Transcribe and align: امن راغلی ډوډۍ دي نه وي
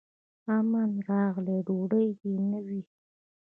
امن 0.55 0.91
راغلی 1.09 1.57
ډوډۍ 1.67 2.07
دي 2.19 2.33
نه 2.49 2.59
وي 2.65 2.81